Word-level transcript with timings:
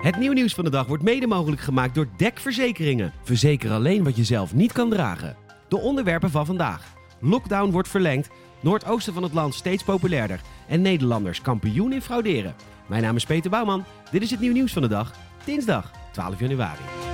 Het 0.00 0.18
nieuw 0.18 0.32
nieuws 0.32 0.54
van 0.54 0.64
de 0.64 0.70
dag 0.70 0.86
wordt 0.86 1.02
mede 1.02 1.26
mogelijk 1.26 1.60
gemaakt 1.60 1.94
door 1.94 2.08
dekverzekeringen. 2.16 3.12
Verzeker 3.22 3.70
alleen 3.70 4.04
wat 4.04 4.16
je 4.16 4.24
zelf 4.24 4.54
niet 4.54 4.72
kan 4.72 4.90
dragen. 4.90 5.36
De 5.68 5.78
onderwerpen 5.78 6.30
van 6.30 6.46
vandaag. 6.46 6.94
Lockdown 7.20 7.70
wordt 7.70 7.88
verlengd, 7.88 8.30
noordoosten 8.60 9.14
van 9.14 9.22
het 9.22 9.32
land 9.32 9.54
steeds 9.54 9.82
populairder 9.82 10.40
en 10.68 10.82
Nederlanders 10.82 11.40
kampioen 11.40 11.92
in 11.92 12.02
frauderen. 12.02 12.54
Mijn 12.86 13.02
naam 13.02 13.16
is 13.16 13.26
Peter 13.26 13.50
Bouwman. 13.50 13.84
Dit 14.10 14.22
is 14.22 14.30
het 14.30 14.40
nieuw 14.40 14.52
nieuws 14.52 14.72
van 14.72 14.82
de 14.82 14.88
dag. 14.88 15.12
Dinsdag 15.44 15.90
12 16.12 16.40
januari. 16.40 17.09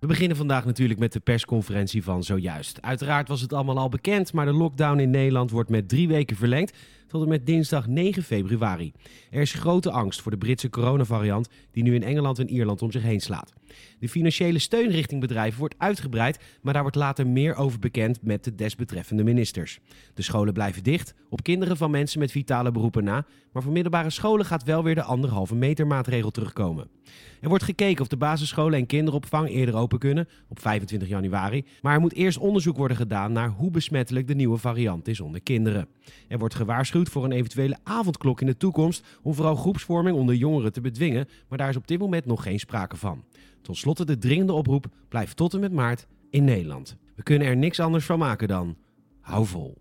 We 0.00 0.06
beginnen 0.06 0.36
vandaag 0.36 0.64
natuurlijk 0.64 0.98
met 1.00 1.12
de 1.12 1.20
persconferentie 1.20 2.02
van 2.02 2.24
zojuist. 2.24 2.82
Uiteraard 2.82 3.28
was 3.28 3.40
het 3.40 3.52
allemaal 3.52 3.78
al 3.78 3.88
bekend, 3.88 4.32
maar 4.32 4.46
de 4.46 4.52
lockdown 4.52 4.98
in 4.98 5.10
Nederland 5.10 5.50
wordt 5.50 5.70
met 5.70 5.88
drie 5.88 6.08
weken 6.08 6.36
verlengd 6.36 6.76
tot 7.10 7.22
en 7.22 7.28
met 7.28 7.46
dinsdag 7.46 7.86
9 7.86 8.22
februari. 8.22 8.92
Er 9.30 9.40
is 9.40 9.52
grote 9.52 9.90
angst 9.90 10.20
voor 10.20 10.30
de 10.30 10.38
Britse 10.38 10.70
coronavariant 10.70 11.48
die 11.70 11.82
nu 11.82 11.94
in 11.94 12.02
Engeland 12.02 12.38
en 12.38 12.48
Ierland 12.48 12.82
om 12.82 12.90
zich 12.90 13.02
heen 13.02 13.20
slaat. 13.20 13.52
De 13.98 14.08
financiële 14.08 14.58
steun 14.58 14.90
richting 14.90 15.20
bedrijven 15.20 15.58
wordt 15.58 15.74
uitgebreid, 15.78 16.38
maar 16.62 16.72
daar 16.72 16.82
wordt 16.82 16.96
later 16.96 17.26
meer 17.26 17.54
over 17.54 17.78
bekend 17.78 18.22
met 18.22 18.44
de 18.44 18.54
desbetreffende 18.54 19.24
ministers. 19.24 19.78
De 20.14 20.22
scholen 20.22 20.52
blijven 20.52 20.82
dicht, 20.82 21.14
op 21.28 21.42
kinderen 21.42 21.76
van 21.76 21.90
mensen 21.90 22.18
met 22.18 22.30
vitale 22.30 22.70
beroepen 22.70 23.04
na, 23.04 23.26
maar 23.52 23.62
voor 23.62 23.72
middelbare 23.72 24.10
scholen 24.10 24.46
gaat 24.46 24.64
wel 24.64 24.84
weer 24.84 24.94
de 24.94 25.02
anderhalve 25.02 25.54
meter 25.54 25.86
maatregel 25.86 26.30
terugkomen. 26.30 26.88
Er 27.40 27.48
wordt 27.48 27.64
gekeken 27.64 28.02
of 28.02 28.08
de 28.08 28.16
basisscholen 28.16 28.78
en 28.78 28.86
kinderopvang 28.86 29.48
eerder 29.48 29.74
open 29.76 29.98
kunnen, 29.98 30.28
op 30.48 30.60
25 30.60 31.08
januari, 31.08 31.64
maar 31.82 31.94
er 31.94 32.00
moet 32.00 32.14
eerst 32.14 32.38
onderzoek 32.38 32.76
worden 32.76 32.96
gedaan 32.96 33.32
naar 33.32 33.48
hoe 33.48 33.70
besmettelijk 33.70 34.26
de 34.26 34.34
nieuwe 34.34 34.58
variant 34.58 35.08
is 35.08 35.20
onder 35.20 35.42
kinderen. 35.42 35.88
Er 36.28 36.38
wordt 36.38 36.54
gewaarschuwd 36.54 36.99
voor 37.08 37.24
een 37.24 37.32
eventuele 37.32 37.78
avondklok 37.82 38.40
in 38.40 38.46
de 38.46 38.56
toekomst 38.56 39.04
om 39.22 39.34
vooral 39.34 39.56
groepsvorming 39.56 40.16
onder 40.16 40.34
jongeren 40.34 40.72
te 40.72 40.80
bedwingen, 40.80 41.28
maar 41.48 41.58
daar 41.58 41.68
is 41.68 41.76
op 41.76 41.86
dit 41.86 41.98
moment 41.98 42.26
nog 42.26 42.42
geen 42.42 42.58
sprake 42.58 42.96
van. 42.96 43.24
Tot 43.62 43.76
slot 43.76 44.06
de 44.06 44.18
dringende 44.18 44.52
oproep: 44.52 44.86
blijf 45.08 45.34
tot 45.34 45.54
en 45.54 45.60
met 45.60 45.72
maart 45.72 46.06
in 46.30 46.44
Nederland. 46.44 46.96
We 47.16 47.22
kunnen 47.22 47.48
er 47.48 47.56
niks 47.56 47.80
anders 47.80 48.04
van 48.04 48.18
maken 48.18 48.48
dan 48.48 48.76
hou 49.20 49.46
vol. 49.46 49.78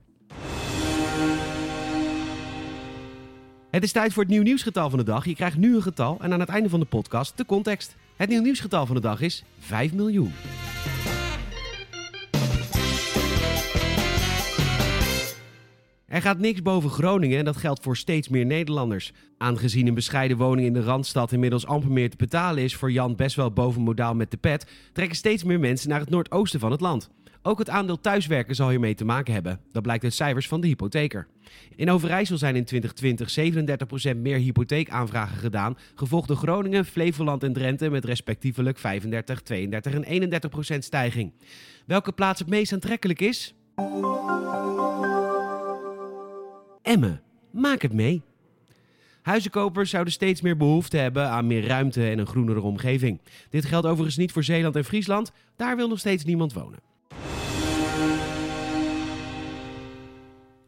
Het 3.69 3.83
is 3.83 3.91
tijd 3.91 4.13
voor 4.13 4.23
het 4.23 4.31
nieuw 4.31 4.43
nieuwsgetal 4.43 4.89
van 4.89 4.99
de 4.99 5.05
dag. 5.05 5.25
Je 5.25 5.36
krijgt 5.36 5.58
nu 5.58 5.75
een 5.75 5.81
getal 5.81 6.17
en 6.21 6.33
aan 6.33 6.39
het 6.39 6.49
einde 6.49 6.69
van 6.69 6.80
de 6.80 6.86
podcast 6.86 7.38
de 7.38 7.45
context. 7.45 7.95
Het 8.15 8.30
nieuw 8.30 8.41
nieuwsgetal 8.41 8.86
van 8.86 8.95
de 8.95 9.02
dag 9.02 9.21
is 9.21 9.43
5 9.59 9.93
miljoen. 9.93 10.31
Er 16.19 16.25
gaat 16.25 16.39
niks 16.39 16.61
boven 16.61 16.89
Groningen 16.89 17.37
en 17.37 17.45
dat 17.45 17.57
geldt 17.57 17.83
voor 17.83 17.97
steeds 17.97 18.29
meer 18.29 18.45
Nederlanders. 18.45 19.13
Aangezien 19.37 19.87
een 19.87 19.93
bescheiden 19.93 20.37
woning 20.37 20.67
in 20.67 20.73
de 20.73 20.81
Randstad 20.81 21.31
inmiddels 21.31 21.65
amper 21.65 21.91
meer 21.91 22.09
te 22.09 22.17
betalen 22.17 22.63
is 22.63 22.75
voor 22.75 22.91
Jan 22.91 23.15
best 23.15 23.35
wel 23.35 23.51
boven 23.51 23.81
modaal 23.81 24.15
met 24.15 24.31
de 24.31 24.37
pet, 24.37 24.71
trekken 24.93 25.17
steeds 25.17 25.43
meer 25.43 25.59
mensen 25.59 25.89
naar 25.89 25.99
het 25.99 26.09
noordoosten 26.09 26.59
van 26.59 26.71
het 26.71 26.81
land. 26.81 27.09
Ook 27.41 27.59
het 27.59 27.69
aandeel 27.69 27.99
thuiswerken 27.99 28.55
zal 28.55 28.69
hiermee 28.69 28.95
te 28.95 29.05
maken 29.05 29.33
hebben. 29.33 29.59
Dat 29.71 29.81
blijkt 29.81 30.03
uit 30.03 30.13
cijfers 30.13 30.47
van 30.47 30.61
de 30.61 30.67
hypotheker. 30.67 31.27
In 31.75 31.91
Overijssel 31.91 32.37
zijn 32.37 32.55
in 32.55 32.65
2020 32.65 34.13
37% 34.13 34.17
meer 34.17 34.37
hypotheekaanvragen 34.37 35.37
gedaan, 35.37 35.77
gevolgd 35.95 36.27
door 36.27 36.37
Groningen, 36.37 36.85
Flevoland 36.85 37.43
en 37.43 37.53
Drenthe 37.53 37.89
met 37.89 38.05
respectievelijk 38.05 38.77
35, 38.77 39.41
32 39.41 39.93
en 39.93 40.31
31% 40.75 40.77
stijging. 40.77 41.33
Welke 41.85 42.11
plaats 42.11 42.39
het 42.39 42.49
meest 42.49 42.73
aantrekkelijk 42.73 43.21
is? 43.21 43.53
Emmen. 46.89 47.21
Maak 47.51 47.81
het 47.81 47.93
mee. 47.93 48.21
Huizenkopers 49.21 49.89
zouden 49.89 50.13
steeds 50.13 50.41
meer 50.41 50.57
behoefte 50.57 50.97
hebben 50.97 51.29
aan 51.29 51.47
meer 51.47 51.65
ruimte 51.65 52.09
en 52.09 52.19
een 52.19 52.27
groenere 52.27 52.61
omgeving. 52.61 53.21
Dit 53.49 53.65
geldt 53.65 53.87
overigens 53.87 54.17
niet 54.17 54.31
voor 54.31 54.43
Zeeland 54.43 54.75
en 54.75 54.86
Friesland, 54.86 55.31
daar 55.55 55.75
wil 55.75 55.87
nog 55.87 55.99
steeds 55.99 56.23
niemand 56.23 56.53
wonen. 56.53 56.80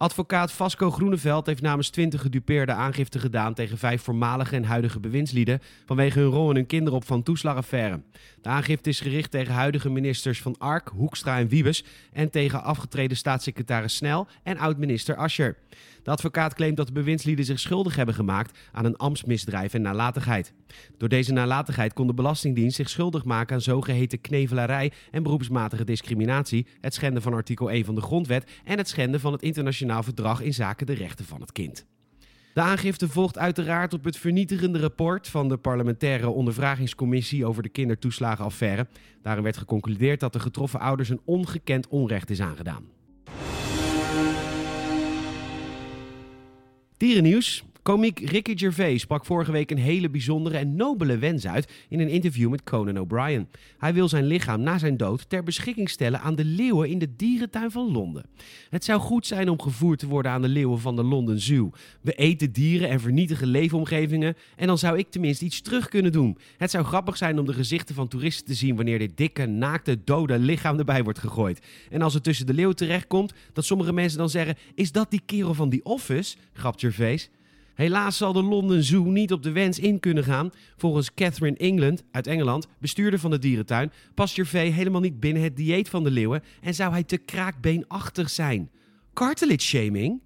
Advocaat 0.02 0.52
Vasco 0.52 0.92
Groeneveld 0.92 1.46
heeft 1.46 1.62
namens 1.62 1.90
20 1.90 2.22
gedupeerde 2.22 2.72
aangifte 2.72 3.20
gedaan 3.20 3.54
tegen 3.54 3.78
vijf 3.78 4.02
voormalige 4.02 4.56
en 4.56 4.64
huidige 4.64 5.00
bewindslieden 5.00 5.60
vanwege 5.86 6.20
hun 6.20 6.30
rol 6.30 6.50
in 6.50 6.56
een 6.56 6.66
kinderopvang 6.66 7.26
toeslagaffaire. 7.26 8.02
De 8.42 8.50
aangifte 8.50 8.90
is 8.90 9.00
gericht 9.00 9.32
tegen 9.32 9.54
huidige 9.54 9.90
ministers 9.90 10.42
van 10.42 10.56
Ark, 10.58 10.92
Hoekstra 10.96 11.40
en 11.40 11.48
Wiebes 11.48 11.84
en 12.14 12.30
tegen 12.30 12.64
afgetreden 12.64 13.18
staatssecretaris 13.18 13.96
Snel 13.96 14.28
en 14.44 14.58
oud-minister 14.58 15.16
Ascher. 15.16 15.58
De 16.04 16.12
advocaat 16.12 16.54
claimt 16.54 16.78
dat 16.78 16.88
de 16.88 16.94
bewindslieden 16.94 17.46
zich 17.46 17.60
schuldig 17.60 17.96
hebben 17.96 18.16
gemaakt 18.16 18.60
aan 18.72 18.86
een 18.86 18.98
ambtsmisdrijf 18.98 19.74
en 19.74 19.82
nalatigheid. 19.82 20.54
Door 20.98 21.10
deze 21.10 21.34
nalatigheid 21.34 21.94
kon 21.94 22.08
de 22.08 22.14
Belastingdienst 22.14 22.76
zich 22.76 22.90
schuldig 22.90 23.26
maken 23.26 23.56
aan 23.56 23.62
zogeheten 23.62 24.22
knevelarij 24.22 24.92
en 25.12 25.24
beroepsmatige 25.24 25.84
discriminatie, 25.84 26.68
het 26.82 26.94
schenden 26.94 27.22
van 27.22 27.34
artikel 27.34 27.72
1 27.72 27.86
van 27.86 27.96
de 27.96 28.02
Grondwet 28.02 28.52
en 28.64 28.78
het 28.78 28.90
schenden 28.90 29.20
van 29.20 29.32
het 29.32 29.42
internationaal 29.42 30.04
verdrag 30.04 30.42
in 30.42 30.54
zaken 30.54 30.86
de 30.86 30.94
rechten 30.94 31.26
van 31.26 31.42
het 31.42 31.52
kind. 31.52 31.86
De 32.54 32.62
aangifte 32.62 33.10
volgt 33.10 33.38
uiteraard 33.38 33.94
op 33.94 34.04
het 34.04 34.18
vernietigende 34.18 34.80
rapport 34.80 35.28
van 35.28 35.50
de 35.50 35.58
parlementaire 35.58 36.30
ondervragingscommissie 36.30 37.46
over 37.46 37.64
de 37.64 37.70
kindertoeslagenaffaire. 37.70 38.88
Daarin 39.22 39.44
werd 39.44 39.58
geconcludeerd 39.58 40.20
dat 40.20 40.34
de 40.34 40.40
getroffen 40.40 40.80
ouders 40.80 41.10
een 41.10 41.22
ongekend 41.26 41.88
onrecht 41.88 42.30
is 42.30 42.42
aangedaan. 42.42 43.01
Dierennieuws. 47.02 47.64
Komiek 47.84 48.20
Ricky 48.20 48.58
Gervais 48.58 49.02
sprak 49.02 49.26
vorige 49.26 49.52
week 49.52 49.72
een 49.72 49.78
hele 49.78 50.10
bijzondere 50.10 50.58
en 50.58 50.76
nobele 50.76 51.18
wens 51.18 51.48
uit 51.48 51.72
in 51.90 52.00
een 52.00 52.10
interview 52.10 52.50
met 52.50 52.64
Conan 52.64 53.00
O'Brien. 53.00 53.48
Hij 53.78 53.94
wil 53.94 54.08
zijn 54.08 54.26
lichaam 54.26 54.62
na 54.62 54.78
zijn 54.78 54.98
dood 54.98 55.30
ter 55.30 55.44
beschikking 55.44 55.90
stellen 55.90 56.22
aan 56.22 56.36
de 56.36 56.46
leeuwen 56.46 56.90
in 56.90 57.00
de 57.00 57.16
dierentuin 57.16 57.72
van 57.72 57.92
Londen. 57.92 58.26
Het 58.70 58.84
zou 58.84 59.00
goed 59.00 59.26
zijn 59.28 59.50
om 59.50 59.62
gevoerd 59.62 60.00
te 60.00 60.08
worden 60.08 60.32
aan 60.32 60.42
de 60.42 60.48
leeuwen 60.48 60.80
van 60.80 60.96
de 60.96 61.04
London 61.04 61.40
Zoo. 61.40 61.72
We 62.02 62.14
eten 62.14 62.52
dieren 62.52 62.90
en 62.90 63.00
vernietigen 63.00 63.48
leefomgevingen 63.48 64.36
en 64.56 64.68
dan 64.68 64.78
zou 64.78 64.98
ik 64.98 65.10
tenminste 65.10 65.46
iets 65.46 65.62
terug 65.62 65.90
kunnen 65.90 66.12
doen. 66.12 66.38
Het 66.58 66.72
zou 66.72 66.86
grappig 66.86 67.18
zijn 67.18 67.40
om 67.40 67.46
de 67.46 67.54
gezichten 67.54 67.96
van 67.96 68.08
toeristen 68.08 68.46
te 68.46 68.54
zien 68.54 68.76
wanneer 68.76 69.00
dit 69.00 69.18
dikke, 69.18 69.46
naakte, 69.46 70.04
dode 70.04 70.40
lichaam 70.40 70.78
erbij 70.78 71.04
wordt 71.04 71.20
gegooid. 71.20 71.66
En 71.90 72.02
als 72.02 72.14
het 72.14 72.24
tussen 72.24 72.46
de 72.46 72.54
leeuw 72.54 72.72
terechtkomt, 72.72 73.34
dat 73.54 73.66
sommige 73.66 73.94
mensen 73.94 74.18
dan 74.18 74.30
zeggen: 74.30 74.56
Is 74.76 74.92
dat 74.92 75.12
die 75.12 75.22
kerel 75.26 75.54
van 75.54 75.70
die 75.70 75.86
Office? 75.86 76.38
grapt 76.54 76.80
Gervais. 76.80 77.30
Helaas 77.74 78.18
zal 78.18 78.34
de 78.34 78.44
London 78.44 78.82
Zoo 78.82 79.04
niet 79.04 79.32
op 79.32 79.44
de 79.44 79.52
wens 79.52 79.80
in 79.80 80.00
kunnen 80.00 80.24
gaan. 80.24 80.52
Volgens 80.78 81.14
Catherine 81.14 81.58
England 81.58 82.04
uit 82.12 82.28
Engeland, 82.28 82.68
bestuurder 82.80 83.20
van 83.20 83.32
de 83.32 83.40
dierentuin, 83.40 83.92
past 84.14 84.34
Gervais 84.34 84.74
helemaal 84.74 85.02
niet 85.02 85.20
binnen 85.20 85.44
het 85.44 85.56
dieet 85.56 85.90
van 85.90 86.04
de 86.04 86.12
leeuwen 86.12 86.44
en 86.62 86.74
zou 86.74 86.92
hij 86.92 87.04
te 87.04 87.18
kraakbeenachtig 87.18 88.30
zijn. 88.30 88.70
Cartilage 89.14 89.60
shaming? 89.60 90.22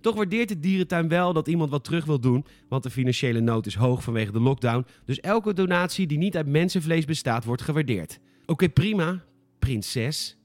Toch 0.00 0.14
waardeert 0.14 0.48
de 0.48 0.60
dierentuin 0.60 1.08
wel 1.08 1.32
dat 1.32 1.48
iemand 1.48 1.70
wat 1.70 1.84
terug 1.84 2.04
wil 2.04 2.20
doen, 2.20 2.44
want 2.68 2.82
de 2.82 2.90
financiële 2.90 3.40
nood 3.40 3.66
is 3.66 3.74
hoog 3.74 4.02
vanwege 4.02 4.32
de 4.32 4.40
lockdown. 4.40 4.86
Dus 5.04 5.20
elke 5.20 5.52
donatie 5.52 6.06
die 6.06 6.18
niet 6.18 6.36
uit 6.36 6.46
mensenvlees 6.46 7.04
bestaat, 7.04 7.44
wordt 7.44 7.62
gewaardeerd. 7.62 8.18
Oké, 8.46 8.68
prima, 8.68 9.24
prinses. 9.58 10.39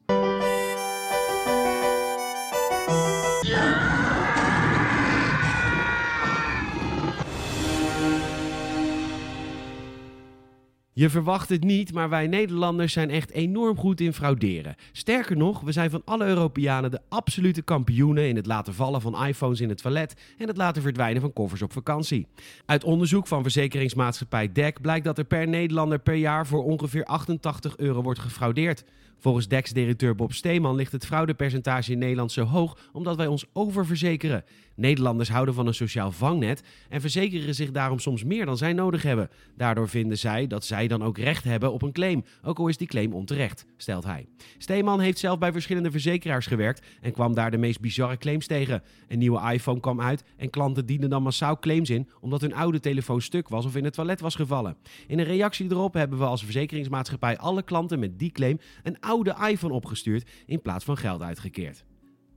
Je 10.97 11.09
verwacht 11.09 11.49
het 11.49 11.63
niet, 11.63 11.93
maar 11.93 12.09
wij 12.09 12.27
Nederlanders 12.27 12.93
zijn 12.93 13.09
echt 13.09 13.31
enorm 13.31 13.77
goed 13.77 14.01
in 14.01 14.13
frauderen. 14.13 14.75
Sterker 14.91 15.37
nog, 15.37 15.61
we 15.61 15.71
zijn 15.71 15.89
van 15.89 16.01
alle 16.05 16.25
Europeanen 16.25 16.91
de 16.91 17.01
absolute 17.09 17.61
kampioenen 17.61 18.27
in 18.27 18.35
het 18.35 18.45
laten 18.45 18.73
vallen 18.73 19.01
van 19.01 19.25
iPhones 19.25 19.61
in 19.61 19.69
het 19.69 19.81
toilet 19.81 20.15
en 20.37 20.47
het 20.47 20.57
laten 20.57 20.81
verdwijnen 20.81 21.21
van 21.21 21.33
koffers 21.33 21.61
op 21.61 21.71
vakantie. 21.71 22.27
Uit 22.65 22.83
onderzoek 22.83 23.27
van 23.27 23.41
verzekeringsmaatschappij 23.41 24.51
DEC 24.51 24.81
blijkt 24.81 25.05
dat 25.05 25.17
er 25.17 25.23
per 25.23 25.47
Nederlander 25.47 25.99
per 25.99 26.15
jaar 26.15 26.47
voor 26.47 26.63
ongeveer 26.63 27.05
88 27.05 27.77
euro 27.77 28.01
wordt 28.01 28.19
gefraudeerd. 28.19 28.83
Volgens 29.17 29.47
DEX-directeur 29.47 30.15
Bob 30.15 30.33
Steeman 30.33 30.75
ligt 30.75 30.91
het 30.91 31.05
fraudepercentage 31.05 31.91
in 31.91 31.97
Nederland 31.97 32.31
zo 32.31 32.43
hoog 32.43 32.77
omdat 32.91 33.15
wij 33.15 33.27
ons 33.27 33.45
oververzekeren. 33.53 34.43
Nederlanders 34.75 35.29
houden 35.29 35.53
van 35.53 35.67
een 35.67 35.73
sociaal 35.73 36.11
vangnet 36.11 36.63
en 36.89 37.01
verzekeren 37.01 37.55
zich 37.55 37.71
daarom 37.71 37.99
soms 37.99 38.23
meer 38.23 38.45
dan 38.45 38.57
zij 38.57 38.73
nodig 38.73 39.03
hebben. 39.03 39.29
Daardoor 39.57 39.89
vinden 39.89 40.17
zij 40.17 40.47
dat 40.47 40.65
dan 40.87 41.03
ook 41.03 41.17
recht 41.17 41.43
hebben 41.43 41.73
op 41.73 41.81
een 41.81 41.91
claim, 41.91 42.23
ook 42.43 42.59
al 42.59 42.67
is 42.67 42.77
die 42.77 42.87
claim 42.87 43.13
onterecht, 43.13 43.65
stelt 43.77 44.03
hij. 44.03 44.27
Steeman 44.57 44.99
heeft 44.99 45.19
zelf 45.19 45.37
bij 45.37 45.51
verschillende 45.51 45.91
verzekeraars 45.91 46.45
gewerkt 46.45 46.85
en 47.01 47.11
kwam 47.11 47.33
daar 47.33 47.51
de 47.51 47.57
meest 47.57 47.79
bizarre 47.79 48.17
claims 48.17 48.47
tegen. 48.47 48.83
Een 49.07 49.19
nieuwe 49.19 49.51
iPhone 49.51 49.79
kwam 49.79 50.01
uit 50.01 50.23
en 50.37 50.49
klanten 50.49 50.85
dienden 50.85 51.09
dan 51.09 51.23
massaal 51.23 51.59
claims 51.59 51.89
in 51.89 52.09
omdat 52.19 52.41
hun 52.41 52.53
oude 52.53 52.79
telefoon 52.79 53.21
stuk 53.21 53.49
was 53.49 53.65
of 53.65 53.75
in 53.75 53.83
het 53.83 53.93
toilet 53.93 54.19
was 54.19 54.35
gevallen. 54.35 54.77
In 55.07 55.19
een 55.19 55.25
reactie 55.25 55.71
erop 55.71 55.93
hebben 55.93 56.19
we 56.19 56.25
als 56.25 56.43
verzekeringsmaatschappij 56.43 57.37
alle 57.37 57.63
klanten 57.63 57.99
met 57.99 58.19
die 58.19 58.31
claim 58.31 58.59
een 58.83 58.99
oude 58.99 59.35
iPhone 59.49 59.73
opgestuurd 59.73 60.29
in 60.45 60.61
plaats 60.61 60.85
van 60.85 60.97
geld 60.97 61.21
uitgekeerd. 61.21 61.85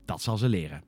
Dat 0.04 0.22
zal 0.22 0.36
ze 0.36 0.48
leren. 0.48 0.88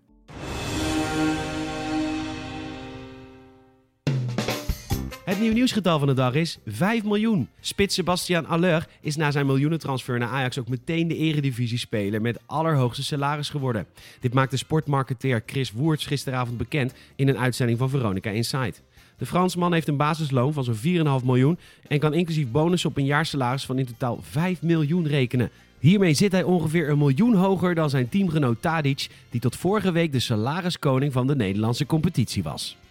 Het 5.31 5.39
nieuwe 5.39 5.55
nieuwsgetal 5.55 5.99
van 5.99 6.09
de 6.09 6.15
dag 6.15 6.35
is 6.35 6.59
5 6.67 7.05
miljoen. 7.05 7.49
Spits 7.61 7.95
Sebastian 7.95 8.47
Aller 8.47 8.89
is 9.01 9.17
na 9.17 9.31
zijn 9.31 9.47
miljoenentransfer 9.47 10.19
naar 10.19 10.29
Ajax 10.29 10.59
ook 10.59 10.69
meteen 10.69 11.09
de 11.09 11.17
eredivisie-speler 11.17 12.21
met 12.21 12.39
allerhoogste 12.47 13.03
salaris 13.03 13.49
geworden. 13.49 13.87
Dit 14.21 14.35
maakte 14.35 14.57
sportmarketeer 14.57 15.43
Chris 15.47 15.71
Woerts 15.71 16.07
gisteravond 16.07 16.59
bekend 16.59 16.93
in 17.17 17.29
een 17.29 17.39
uitzending 17.39 17.79
van 17.79 17.91
Veronica 17.91 18.31
Insight. 18.31 18.83
De 19.19 19.27
Fransman 19.27 19.73
heeft 19.73 19.89
een 19.89 19.97
basisloon 19.97 20.53
van 20.53 20.65
zo'n 20.65 21.21
4,5 21.21 21.25
miljoen 21.25 21.59
en 21.89 21.99
kan 21.99 22.15
inclusief 22.15 22.51
bonus 22.51 22.85
op 22.85 22.97
een 22.97 23.05
jaarsalaris 23.05 23.65
van 23.65 23.79
in 23.79 23.87
totaal 23.87 24.19
5 24.23 24.63
miljoen 24.63 25.07
rekenen. 25.07 25.51
Hiermee 25.79 26.15
zit 26.15 26.33
hij 26.33 26.43
ongeveer 26.43 26.89
een 26.89 26.99
miljoen 26.99 27.35
hoger 27.35 27.75
dan 27.75 27.91
zijn 27.91 28.09
teamgenoot 28.09 28.63
Tadic, 28.63 29.09
die 29.31 29.41
tot 29.41 29.57
vorige 29.57 29.93
week 29.93 30.13
de 30.13 30.21
salariskoning 30.21 31.13
van 31.13 31.27
de 31.27 31.37
Nederlandse 31.37 31.87
competitie 31.87 32.43
was. 32.43 32.77